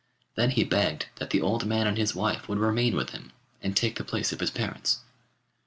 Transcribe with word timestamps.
Then 0.33 0.49
he 0.49 0.63
begged 0.63 1.09
that 1.17 1.29
the 1.29 1.41
old 1.41 1.67
man 1.67 1.85
and 1.85 1.95
his 1.95 2.15
wife 2.15 2.49
would 2.49 2.57
remain 2.57 2.95
with 2.95 3.11
him, 3.11 3.31
and 3.61 3.77
take 3.77 3.97
the 3.97 4.03
place 4.03 4.31
of 4.33 4.39
his 4.39 4.49
parents. 4.49 5.01